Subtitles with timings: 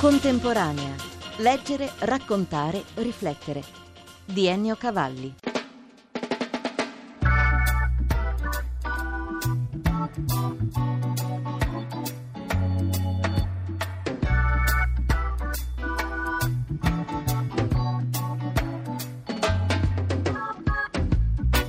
[0.00, 0.94] Contemporanea.
[1.38, 3.64] Leggere, raccontare, riflettere.
[4.24, 5.34] Di Ennio Cavalli.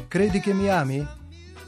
[0.07, 1.03] Credi che mi ami?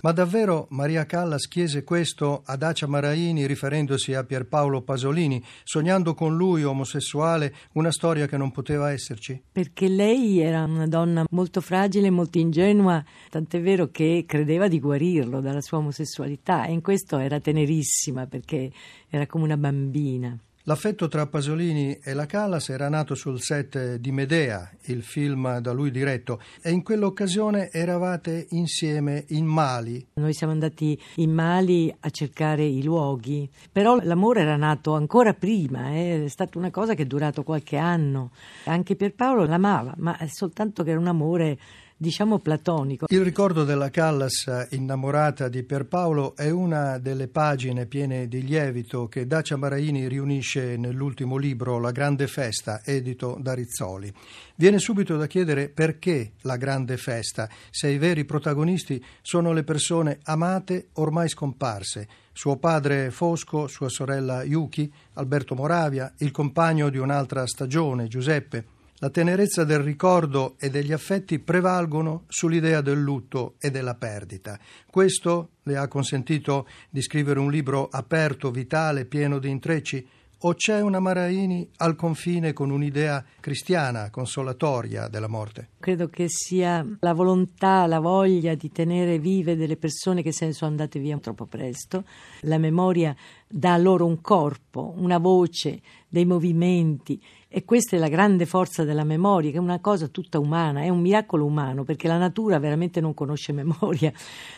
[0.02, 6.36] Ma davvero Maria Callas chiese questo ad Acia Maraini riferendosi a Pierpaolo Pasolini, sognando con
[6.36, 9.39] lui, omosessuale, una storia che non poteva esserci?
[9.51, 15.39] Perché lei era una donna molto fragile, molto ingenua, tant'è vero che credeva di guarirlo
[15.39, 18.71] dalla sua omosessualità e in questo era tenerissima perché
[19.07, 20.36] era come una bambina.
[20.65, 25.71] L'affetto tra Pasolini e la Callas era nato sul set di Medea, il film da
[25.71, 30.05] lui diretto, e in quell'occasione eravate insieme in Mali.
[30.14, 35.89] Noi siamo andati in Mali a cercare i luoghi, però l'amore era nato ancora prima,
[35.94, 36.25] eh.
[36.25, 38.30] è stata una cosa che è durato qualche anno.
[38.66, 41.57] Anche Pierpaolo l'amava, ma soltanto che era un amore
[42.02, 43.05] diciamo platonico.
[43.09, 49.27] Il ricordo della Callas innamorata di Pierpaolo è una delle pagine piene di lievito che
[49.27, 54.11] Dacia Maraini riunisce nell'ultimo libro La grande festa, edito da Rizzoli.
[54.55, 60.17] Viene subito da chiedere perché la grande festa, se i veri protagonisti sono le persone
[60.23, 67.45] amate ormai scomparse, suo padre Fosco, sua sorella Yuki, Alberto Moravia, il compagno di un'altra
[67.45, 68.79] stagione, Giuseppe.
[69.03, 74.59] La tenerezza del ricordo e degli affetti prevalgono sull'idea del lutto e della perdita.
[74.85, 80.07] Questo le ha consentito di scrivere un libro aperto, vitale, pieno di intrecci?
[80.44, 85.70] O c'è una Maraini al confine con un'idea cristiana, consolatoria della morte?
[85.80, 90.53] Credo che sia la volontà, la voglia di tenere vive delle persone che se ne
[90.53, 92.06] sono andate via troppo presto.
[92.42, 93.16] La memoria
[93.47, 95.80] dà loro un corpo, una voce,
[96.12, 100.39] dei movimenti e questa è la grande forza della memoria, che è una cosa tutta
[100.39, 104.12] umana, è un miracolo umano, perché la natura veramente non conosce memoria,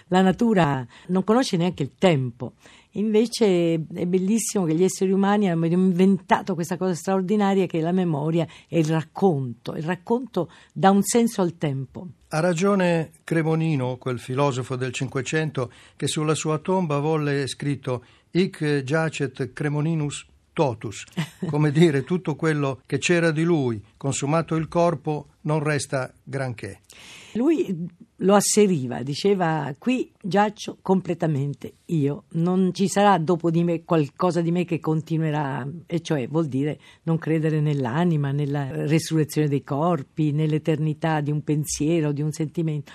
[0.08, 2.54] la natura non conosce neanche il tempo.
[2.96, 7.92] Invece è bellissimo che gli esseri umani hanno inventato questa cosa straordinaria che è la
[7.92, 9.76] memoria e il racconto.
[9.76, 12.08] Il racconto dà un senso al tempo.
[12.30, 19.54] Ha ragione Cremonino, quel filosofo del Cinquecento, che sulla sua tomba volle scritto Hic giacet
[19.54, 21.03] Cremoninus totus,
[21.47, 26.81] come dire tutto quello che c'era di lui, consumato il corpo, non resta granché.
[27.34, 27.88] Lui
[28.18, 34.52] lo asseriva, diceva qui giaccio completamente io, non ci sarà dopo di me qualcosa di
[34.52, 41.19] me che continuerà, e cioè vuol dire non credere nell'anima, nella resurrezione dei corpi, nell'eternità
[41.22, 42.92] di un pensiero, di un sentimento.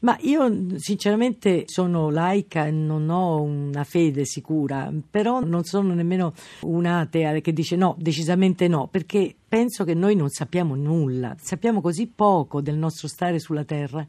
[0.00, 6.32] Ma io sinceramente sono laica e non ho una fede sicura, però non sono nemmeno
[6.62, 12.06] un'atea che dice no, decisamente no, perché penso che noi non sappiamo nulla, sappiamo così
[12.06, 14.06] poco del nostro stare sulla Terra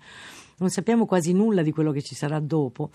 [0.62, 2.92] non sappiamo quasi nulla di quello che ci sarà dopo.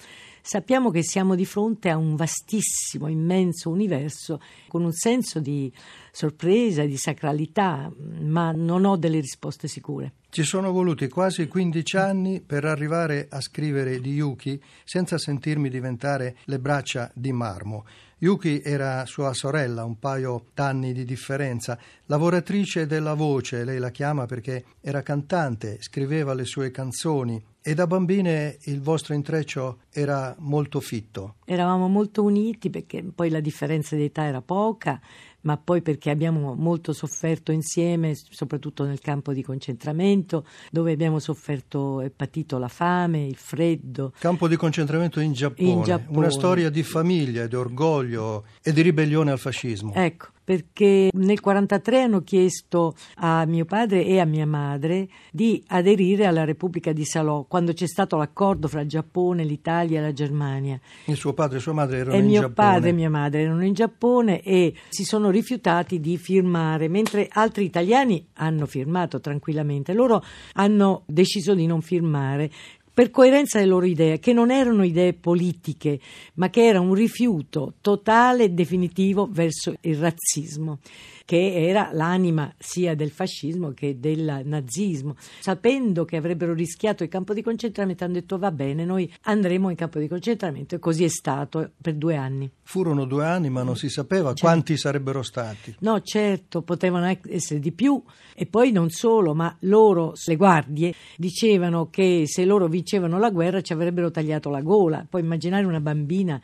[0.49, 5.73] Sappiamo che siamo di fronte a un vastissimo, immenso universo con un senso di
[6.13, 10.13] sorpresa, di sacralità, ma non ho delle risposte sicure.
[10.31, 16.37] Ci sono voluti quasi 15 anni per arrivare a scrivere di Yuki senza sentirmi diventare
[16.45, 17.85] le braccia di marmo.
[18.19, 24.27] Yuki era sua sorella, un paio d'anni di differenza, lavoratrice della voce, lei la chiama
[24.27, 30.79] perché era cantante, scriveva le sue canzoni e da bambine il vostro intreccio era molto
[30.79, 31.35] fitto.
[31.45, 35.01] Eravamo molto uniti perché poi la differenza di età era poca
[35.41, 42.01] ma poi perché abbiamo molto sofferto insieme, soprattutto nel campo di concentramento, dove abbiamo sofferto
[42.01, 44.13] e patito la fame, il freddo.
[44.19, 46.19] Campo di concentramento in Giappone, in Giappone.
[46.19, 49.93] una storia di famiglia, di orgoglio e di ribellione al fascismo.
[49.95, 56.25] Ecco, perché nel 1943 hanno chiesto a mio padre e a mia madre di aderire
[56.25, 60.79] alla Repubblica di Salò quando c'è stato l'accordo fra Giappone, l'Italia e la Germania.
[61.07, 62.47] Il suo padre e sua madre erano e in Giappone.
[62.47, 67.29] mio padre e mia madre erano in Giappone e si sono rifiutati di firmare, mentre
[67.29, 69.95] altri italiani hanno firmato tranquillamente.
[69.95, 70.23] Loro
[70.53, 72.53] hanno deciso di non firmare
[72.97, 76.01] per coerenza delle loro idee, che non erano idee politiche,
[76.37, 80.79] ma che era un rifiuto totale e definitivo verso il razzismo
[81.27, 85.17] che era l'anima sia del fascismo che del nazismo.
[85.41, 89.75] Sapendo che avrebbero rischiato il campo di concentramento, hanno detto va bene, noi andremo in
[89.75, 92.49] campo di concentramento e così è stato per due anni.
[92.63, 94.47] Furono due anni, ma non si sapeva certo.
[94.47, 95.75] quanti sarebbero stati.
[95.81, 98.01] No, certo, potevano essere di più
[98.33, 102.85] e poi non solo, ma loro, le guardie, dicevano che se loro vincevano
[103.19, 105.07] la guerra ci avrebbero tagliato la gola.
[105.09, 106.41] Puoi immaginare una bambina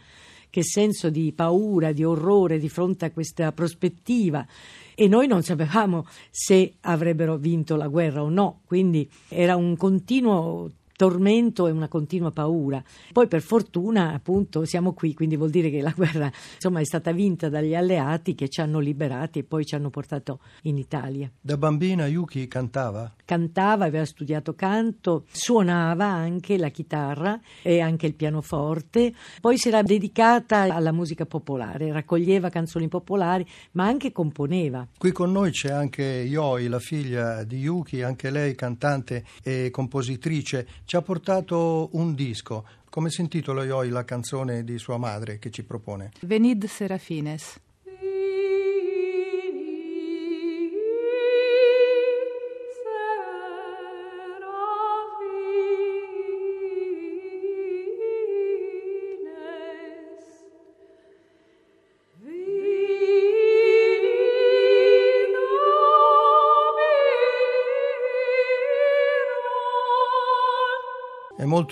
[0.50, 4.46] che senso di paura, di orrore di fronte a questa prospettiva
[4.94, 10.70] e noi non sapevamo se avrebbero vinto la guerra o no, quindi era un continuo
[11.02, 12.80] tormento e una continua paura.
[13.12, 17.10] Poi per fortuna appunto siamo qui, quindi vuol dire che la guerra insomma, è stata
[17.10, 21.28] vinta dagli alleati che ci hanno liberati e poi ci hanno portato in Italia.
[21.40, 23.12] Da bambina Yuki cantava?
[23.24, 29.82] Cantava, aveva studiato canto, suonava anche la chitarra e anche il pianoforte, poi si era
[29.82, 34.86] dedicata alla musica popolare, raccoglieva canzoni popolari ma anche componeva.
[34.96, 40.68] Qui con noi c'è anche Yoi, la figlia di Yuki, anche lei cantante e compositrice
[40.92, 42.66] ci ha portato un disco.
[42.90, 46.10] Come si intitola Ioi la canzone di sua madre che ci propone?
[46.20, 47.58] Venid Serafines.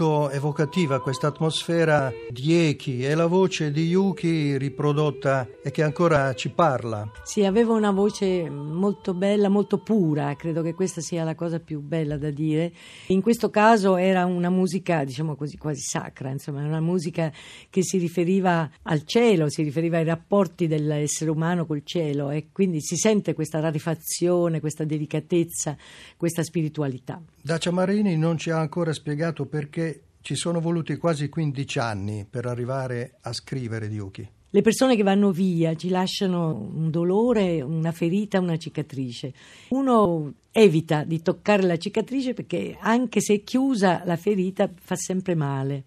[0.01, 6.35] Molto evocativa questa atmosfera di echi e la voce di Yuki riprodotta e che ancora
[6.35, 7.11] ci parla.
[7.23, 11.81] Sì, aveva una voce molto bella, molto pura, credo che questa sia la cosa più
[11.81, 12.73] bella da dire.
[13.09, 17.31] In questo caso era una musica, diciamo così, quasi sacra, insomma, una musica
[17.69, 22.81] che si riferiva al cielo, si riferiva ai rapporti dell'essere umano col cielo e quindi
[22.81, 25.77] si sente questa rarefazione, questa delicatezza,
[26.17, 27.21] questa spiritualità.
[27.43, 32.45] Dacia Marini non ci ha ancora spiegato perché ci sono voluti quasi 15 anni per
[32.45, 34.29] arrivare a scrivere di Yuki.
[34.51, 39.33] Le persone che vanno via ci lasciano un dolore, una ferita, una cicatrice.
[39.71, 45.35] Uno evita di toccare la cicatrice perché anche se è chiusa la ferita fa sempre
[45.35, 45.85] male.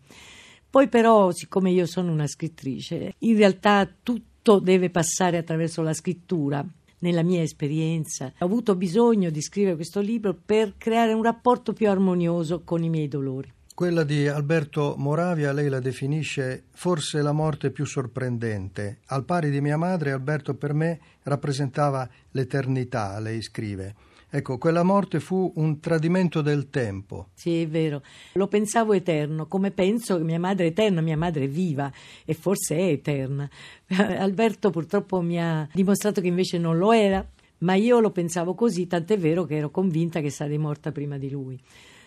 [0.68, 6.66] Poi però, siccome io sono una scrittrice, in realtà tutto deve passare attraverso la scrittura
[7.04, 8.34] nella mia esperienza.
[8.40, 12.90] Ho avuto bisogno di scrivere questo libro per creare un rapporto più armonioso con i
[12.90, 13.52] miei dolori.
[13.76, 19.00] Quella di Alberto Moravia lei la definisce forse la morte più sorprendente.
[19.08, 23.96] Al pari di mia madre, Alberto per me rappresentava l'eternità, lei scrive.
[24.36, 27.28] Ecco, quella morte fu un tradimento del tempo.
[27.36, 28.02] Sì, è vero.
[28.34, 31.92] Lo pensavo eterno, come penso che mia madre è eterna, mia madre è viva
[32.26, 33.48] e forse è eterna.
[33.96, 37.24] Alberto purtroppo mi ha dimostrato che invece non lo era,
[37.60, 41.30] ma io lo pensavo così, tant'è vero che ero convinta che sarei morta prima di
[41.30, 41.62] lui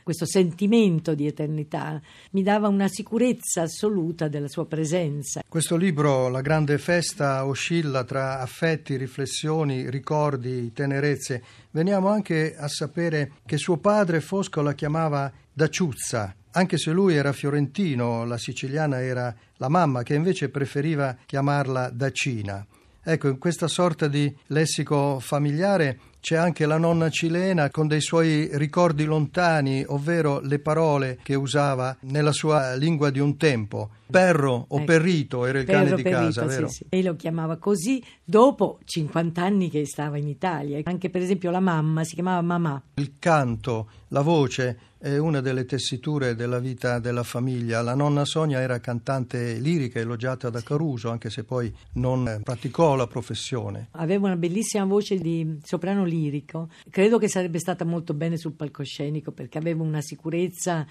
[0.07, 2.01] questo sentimento di eternità,
[2.31, 5.43] mi dava una sicurezza assoluta della sua presenza.
[5.49, 11.43] Questo libro, La grande festa, oscilla tra affetti, riflessioni, ricordi, tenerezze.
[11.73, 17.33] Veniamo anche a sapere che suo padre Fosco la chiamava Daciuzza, anche se lui era
[17.33, 22.65] fiorentino, la siciliana era la mamma che invece preferiva chiamarla Dacina.
[23.03, 28.49] Ecco, in questa sorta di lessico familiare c'è anche la nonna cilena con dei suoi
[28.55, 33.91] ricordi lontani, ovvero le parole che usava nella sua lingua di un tempo.
[34.09, 34.85] Perro o ecco.
[34.85, 36.69] perrito era il Perro, cane di perrito, casa, sì, vero?
[36.69, 36.87] Sì.
[36.89, 40.81] E lo chiamava così dopo 50 anni che stava in Italia.
[40.85, 42.83] Anche per esempio la mamma si chiamava mamà.
[42.95, 47.83] Il canto, la voce è una delle tessiture della vita della famiglia.
[47.83, 53.07] La nonna Sonia era cantante lirica, elogiata da Caruso, anche se poi non praticò la
[53.07, 53.89] professione.
[53.93, 56.71] Aveva una bellissima voce di soprano lirico.
[56.91, 60.87] Credo che sarebbe stata molto bene sul palcoscenico perché aveva una sicurezza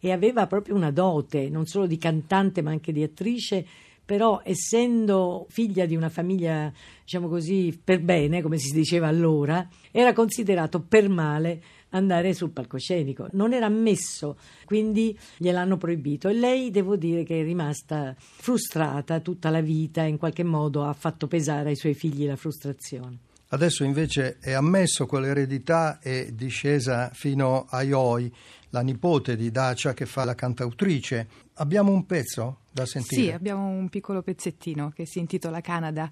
[0.00, 3.66] e aveva proprio una dote, non solo di cantante ma anche di attrice
[4.10, 6.72] però essendo figlia di una famiglia,
[7.04, 13.28] diciamo così, per bene, come si diceva allora, era considerato per male andare sul palcoscenico.
[13.34, 19.48] Non era ammesso, quindi gliel'hanno proibito e lei devo dire che è rimasta frustrata tutta
[19.48, 23.18] la vita, in qualche modo ha fatto pesare ai suoi figli la frustrazione.
[23.52, 28.32] Adesso invece è ammesso quell'eredità è discesa fino a Ioi,
[28.70, 31.28] la nipote di Dacia che fa la cantautrice.
[31.54, 33.22] Abbiamo un pezzo da sentire?
[33.22, 36.08] Sì, abbiamo un piccolo pezzettino che si intitola Canada.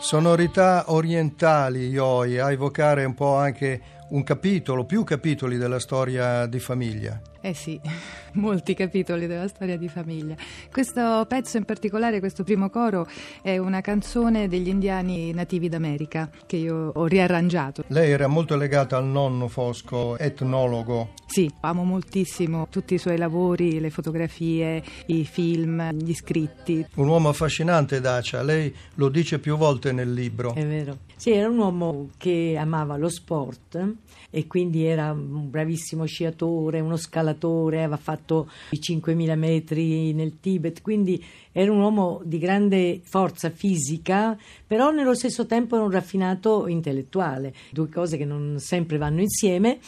[0.00, 6.60] Sonorità orientali, Ioi, a evocare un po' anche un capitolo, più capitoli della storia di
[6.60, 7.20] famiglia.
[7.40, 7.80] Eh sì,
[8.34, 10.34] molti capitoli della storia di famiglia.
[10.72, 13.06] Questo pezzo in particolare, questo primo coro,
[13.42, 17.84] è una canzone degli indiani nativi d'America che io ho riarrangiato.
[17.88, 21.10] Lei era molto legata al nonno Fosco, etnologo.
[21.26, 26.84] Sì, amo moltissimo tutti i suoi lavori, le fotografie, i film, gli scritti.
[26.96, 30.54] Un uomo affascinante, Dacia, lei lo dice più volte nel libro.
[30.54, 31.06] È vero.
[31.16, 33.94] Sì, era un uomo che amava lo sport
[34.30, 40.82] e quindi era un bravissimo sciatore, uno scalatore, aveva fatto i 5.000 metri nel Tibet,
[40.82, 46.66] quindi era un uomo di grande forza fisica, però nello stesso tempo era un raffinato
[46.68, 49.78] intellettuale, due cose che non sempre vanno insieme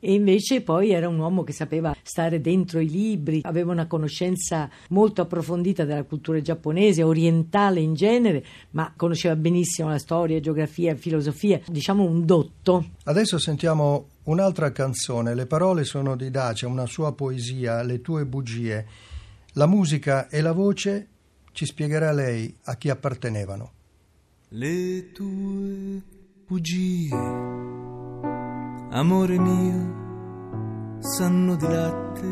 [0.00, 4.70] e invece poi era un uomo che sapeva stare dentro i libri, aveva una conoscenza
[4.90, 11.60] molto approfondita della cultura giapponese, orientale in genere, ma conosceva benissimo la storia, geografia, filosofia,
[11.66, 12.90] diciamo un dotto.
[13.04, 18.86] Adesso sentiamo un'altra canzone, le parole sono di Dacia, una sua poesia, Le tue bugie.
[19.54, 21.08] La musica e la voce
[21.52, 23.72] ci spiegherà lei a chi appartenevano.
[24.50, 26.00] Le tue
[26.46, 27.87] bugie
[28.90, 32.26] amore mio, sanno di latte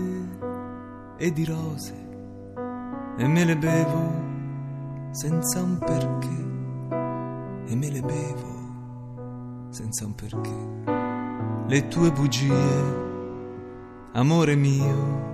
[1.18, 2.04] e di rose
[3.18, 4.24] e me le bevo
[5.10, 8.54] senza un perché e me le bevo
[9.68, 10.74] senza un perché.
[11.66, 12.94] Le tue bugie,
[14.12, 15.24] amore mio,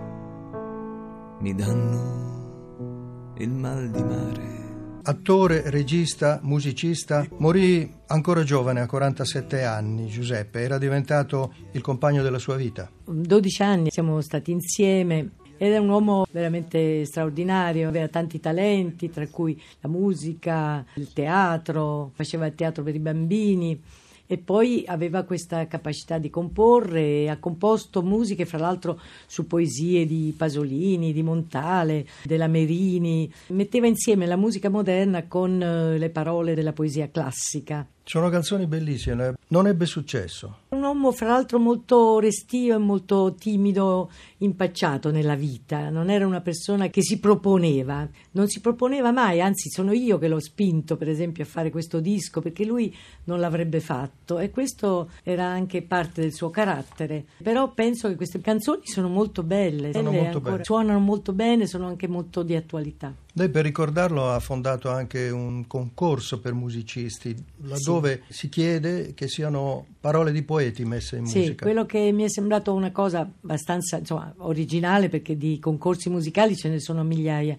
[1.41, 4.62] mi danno il mal di mare.
[5.05, 10.61] Attore, regista, musicista, morì ancora giovane, a 47 anni, Giuseppe.
[10.61, 12.89] Era diventato il compagno della sua vita.
[13.05, 15.31] 12 anni siamo stati insieme.
[15.57, 22.47] Era un uomo veramente straordinario, aveva tanti talenti, tra cui la musica, il teatro, faceva
[22.47, 23.81] il teatro per i bambini
[24.27, 30.07] e poi aveva questa capacità di comporre e ha composto musiche fra l'altro su poesie
[30.07, 36.55] di Pasolini, di Montale, della Merini, metteva insieme la musica moderna con eh, le parole
[36.55, 37.87] della poesia classica.
[38.05, 40.59] Sono canzoni bellissime, non ebbe successo.
[40.71, 45.89] Un uomo, fra l'altro, molto restio e molto timido, impacciato nella vita.
[45.89, 50.27] Non era una persona che si proponeva, non si proponeva mai, anzi, sono io che
[50.29, 52.95] l'ho spinto, per esempio, a fare questo disco perché lui
[53.25, 57.25] non l'avrebbe fatto e questo era anche parte del suo carattere.
[57.43, 60.65] Però penso che queste canzoni sono molto belle, sono molto belle.
[60.65, 63.15] suonano molto bene, sono anche molto di attualità.
[63.35, 68.33] Lei per ricordarlo ha fondato anche un concorso per musicisti, laddove sì.
[68.35, 71.57] si chiede che siano parole di poeti messe in sì, musica.
[71.57, 76.55] Sì, quello che mi è sembrato una cosa abbastanza insomma, originale, perché di concorsi musicali
[76.55, 77.57] ce ne sono migliaia,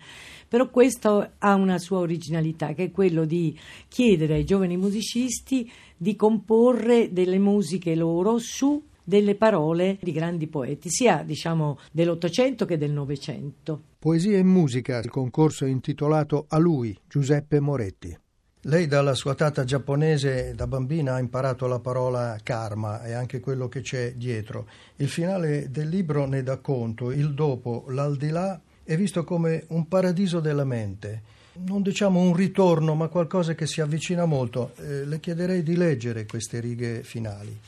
[0.47, 6.15] però questo ha una sua originalità, che è quello di chiedere ai giovani musicisti di
[6.15, 12.91] comporre delle musiche loro su delle parole di grandi poeti, sia diciamo dell'Ottocento che del
[12.91, 13.81] Novecento.
[13.99, 18.17] Poesia e musica, il concorso è intitolato a lui, Giuseppe Moretti.
[18.65, 23.67] Lei dalla sua tata giapponese da bambina ha imparato la parola karma e anche quello
[23.67, 24.67] che c'è dietro.
[24.95, 30.39] Il finale del libro ne dà conto, il dopo, l'aldilà è visto come un paradiso
[30.39, 31.21] della mente.
[31.65, 34.73] Non diciamo un ritorno, ma qualcosa che si avvicina molto.
[34.77, 37.59] Eh, le chiederei di leggere queste righe finali.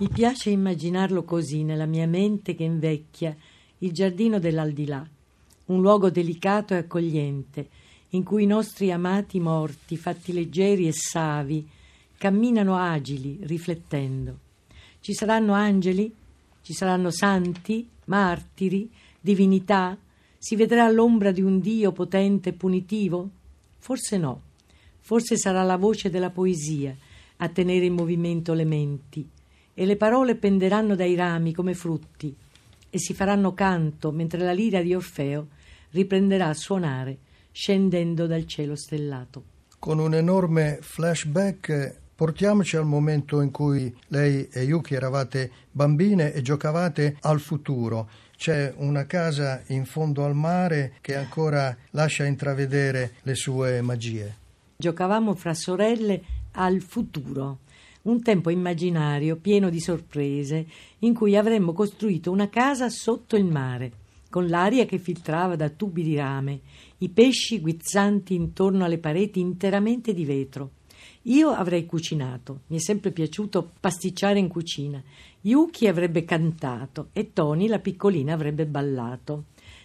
[0.00, 3.36] Mi piace immaginarlo così nella mia mente che invecchia,
[3.78, 5.04] il giardino dell'aldilà,
[5.66, 7.68] un luogo delicato e accogliente,
[8.10, 11.68] in cui i nostri amati morti, fatti leggeri e savi,
[12.16, 14.38] camminano agili, riflettendo.
[15.00, 16.14] Ci saranno angeli?
[16.62, 18.88] Ci saranno santi, martiri,
[19.20, 19.98] divinità?
[20.38, 23.28] Si vedrà l'ombra di un Dio potente e punitivo?
[23.78, 24.42] Forse no.
[25.00, 26.96] Forse sarà la voce della poesia
[27.38, 29.28] a tenere in movimento le menti
[29.78, 32.34] e le parole penderanno dai rami come frutti
[32.90, 35.46] e si faranno canto mentre la lira di Orfeo
[35.90, 37.18] riprenderà a suonare
[37.52, 39.44] scendendo dal cielo stellato.
[39.78, 46.42] Con un enorme flashback portiamoci al momento in cui lei e Yuki eravate bambine e
[46.42, 48.10] giocavate al futuro.
[48.36, 54.36] C'è una casa in fondo al mare che ancora lascia intravedere le sue magie.
[54.76, 56.20] Giocavamo fra sorelle
[56.50, 57.60] al futuro
[58.10, 60.66] un tempo immaginario pieno di sorprese,
[61.00, 63.92] in cui avremmo costruito una casa sotto il mare,
[64.30, 66.60] con l'aria che filtrava da tubi di rame,
[66.98, 70.70] i pesci guizzanti intorno alle pareti interamente di vetro.
[71.22, 75.02] Io avrei cucinato, mi è sempre piaciuto pasticciare in cucina.
[75.42, 79.44] Yuki avrebbe cantato e Tony, la piccolina, avrebbe ballato.